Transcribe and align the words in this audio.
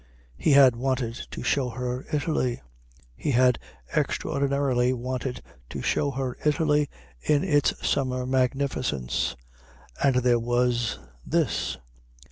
He 0.35 0.53
had 0.53 0.75
wanted 0.75 1.13
to 1.29 1.43
show 1.43 1.69
her 1.69 2.07
Italy, 2.11 2.59
he 3.15 3.29
had 3.33 3.59
extraordinarily 3.95 4.93
wanted 4.93 5.43
to 5.69 5.83
show 5.83 6.09
her 6.09 6.35
Italy 6.43 6.89
in 7.21 7.43
its 7.43 7.87
summer 7.87 8.25
magnificence, 8.25 9.35
and 10.03 10.15
there 10.15 10.39
was 10.39 10.97
this. 11.23 11.77